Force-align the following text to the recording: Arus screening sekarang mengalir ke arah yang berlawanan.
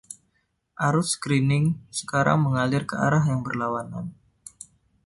Arus 0.85 1.07
screening 1.15 1.67
sekarang 1.99 2.39
mengalir 2.45 2.83
ke 2.89 2.95
arah 3.05 3.21
yang 3.31 3.41
berlawanan. 3.47 4.05